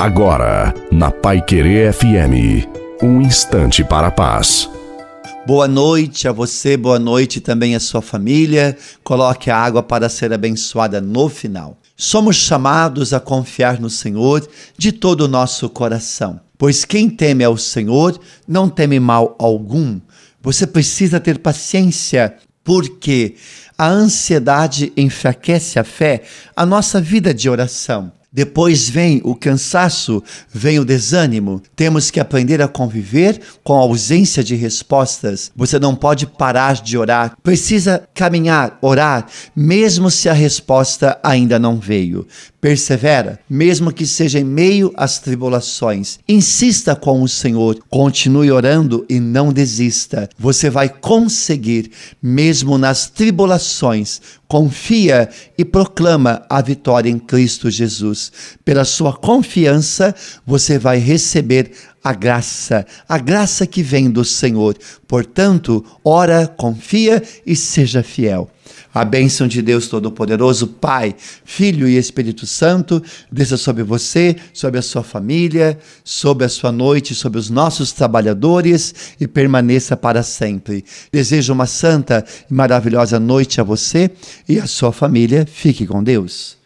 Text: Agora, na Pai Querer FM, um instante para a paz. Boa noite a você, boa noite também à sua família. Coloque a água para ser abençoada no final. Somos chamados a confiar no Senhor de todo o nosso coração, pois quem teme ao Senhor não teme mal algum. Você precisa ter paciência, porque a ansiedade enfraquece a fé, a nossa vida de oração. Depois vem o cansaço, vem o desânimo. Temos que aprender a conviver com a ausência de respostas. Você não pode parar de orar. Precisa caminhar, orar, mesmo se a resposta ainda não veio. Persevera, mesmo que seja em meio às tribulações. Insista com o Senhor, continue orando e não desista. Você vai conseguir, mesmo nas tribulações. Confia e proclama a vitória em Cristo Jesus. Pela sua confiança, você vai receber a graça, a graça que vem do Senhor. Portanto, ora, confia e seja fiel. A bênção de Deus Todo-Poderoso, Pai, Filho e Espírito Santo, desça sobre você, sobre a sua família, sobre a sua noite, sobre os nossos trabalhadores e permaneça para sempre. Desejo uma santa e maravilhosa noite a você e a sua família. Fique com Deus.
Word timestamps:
Agora, 0.00 0.72
na 0.90 1.10
Pai 1.10 1.42
Querer 1.42 1.92
FM, 1.92 2.66
um 3.02 3.20
instante 3.20 3.84
para 3.84 4.06
a 4.06 4.10
paz. 4.10 4.66
Boa 5.46 5.68
noite 5.68 6.26
a 6.26 6.32
você, 6.32 6.74
boa 6.74 6.98
noite 6.98 7.38
também 7.38 7.76
à 7.76 7.80
sua 7.80 8.00
família. 8.00 8.78
Coloque 9.04 9.50
a 9.50 9.58
água 9.58 9.82
para 9.82 10.08
ser 10.08 10.32
abençoada 10.32 11.02
no 11.02 11.28
final. 11.28 11.76
Somos 11.94 12.36
chamados 12.36 13.12
a 13.12 13.20
confiar 13.20 13.78
no 13.78 13.90
Senhor 13.90 14.48
de 14.74 14.90
todo 14.90 15.26
o 15.26 15.28
nosso 15.28 15.68
coração, 15.68 16.40
pois 16.56 16.86
quem 16.86 17.10
teme 17.10 17.44
ao 17.44 17.58
Senhor 17.58 18.18
não 18.48 18.70
teme 18.70 18.98
mal 18.98 19.36
algum. 19.38 20.00
Você 20.40 20.66
precisa 20.66 21.20
ter 21.20 21.40
paciência, 21.40 22.36
porque 22.64 23.34
a 23.76 23.86
ansiedade 23.86 24.94
enfraquece 24.96 25.78
a 25.78 25.84
fé, 25.84 26.22
a 26.56 26.64
nossa 26.64 27.02
vida 27.02 27.34
de 27.34 27.50
oração. 27.50 28.10
Depois 28.32 28.88
vem 28.88 29.20
o 29.24 29.34
cansaço, 29.34 30.22
vem 30.52 30.78
o 30.78 30.84
desânimo. 30.84 31.60
Temos 31.74 32.12
que 32.12 32.20
aprender 32.20 32.62
a 32.62 32.68
conviver 32.68 33.40
com 33.64 33.76
a 33.76 33.80
ausência 33.80 34.44
de 34.44 34.54
respostas. 34.54 35.50
Você 35.56 35.80
não 35.80 35.96
pode 35.96 36.28
parar 36.28 36.74
de 36.74 36.96
orar. 36.96 37.36
Precisa 37.42 38.08
caminhar, 38.14 38.78
orar, 38.80 39.26
mesmo 39.54 40.12
se 40.12 40.28
a 40.28 40.32
resposta 40.32 41.18
ainda 41.24 41.58
não 41.58 41.80
veio. 41.80 42.24
Persevera, 42.60 43.40
mesmo 43.48 43.90
que 43.90 44.06
seja 44.06 44.38
em 44.38 44.44
meio 44.44 44.92
às 44.94 45.18
tribulações. 45.18 46.18
Insista 46.28 46.94
com 46.94 47.22
o 47.22 47.28
Senhor, 47.28 47.78
continue 47.88 48.52
orando 48.52 49.06
e 49.08 49.18
não 49.18 49.50
desista. 49.50 50.28
Você 50.38 50.68
vai 50.68 50.88
conseguir, 50.88 51.90
mesmo 52.22 52.76
nas 52.76 53.08
tribulações. 53.08 54.20
Confia 54.46 55.30
e 55.56 55.64
proclama 55.64 56.44
a 56.50 56.60
vitória 56.60 57.08
em 57.08 57.18
Cristo 57.18 57.70
Jesus. 57.70 58.30
Pela 58.62 58.84
sua 58.84 59.14
confiança, 59.14 60.14
você 60.44 60.78
vai 60.78 60.98
receber 60.98 61.72
a 62.02 62.12
graça, 62.12 62.86
a 63.08 63.18
graça 63.18 63.66
que 63.66 63.82
vem 63.82 64.10
do 64.10 64.24
Senhor. 64.24 64.76
Portanto, 65.06 65.84
ora, 66.04 66.46
confia 66.46 67.22
e 67.46 67.54
seja 67.54 68.02
fiel. 68.02 68.50
A 68.92 69.04
bênção 69.04 69.46
de 69.46 69.62
Deus 69.62 69.86
Todo-Poderoso, 69.86 70.66
Pai, 70.66 71.14
Filho 71.44 71.88
e 71.88 71.96
Espírito 71.96 72.44
Santo, 72.46 73.00
desça 73.30 73.56
sobre 73.56 73.84
você, 73.84 74.34
sobre 74.52 74.80
a 74.80 74.82
sua 74.82 75.04
família, 75.04 75.78
sobre 76.02 76.44
a 76.44 76.48
sua 76.48 76.72
noite, 76.72 77.14
sobre 77.14 77.38
os 77.38 77.50
nossos 77.50 77.92
trabalhadores 77.92 79.14
e 79.20 79.28
permaneça 79.28 79.96
para 79.96 80.24
sempre. 80.24 80.84
Desejo 81.12 81.52
uma 81.52 81.66
santa 81.66 82.24
e 82.50 82.54
maravilhosa 82.54 83.20
noite 83.20 83.60
a 83.60 83.64
você 83.64 84.10
e 84.48 84.58
a 84.58 84.66
sua 84.66 84.92
família. 84.92 85.46
Fique 85.46 85.86
com 85.86 86.02
Deus. 86.02 86.58